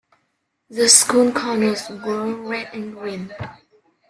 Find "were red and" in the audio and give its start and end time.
1.91-2.95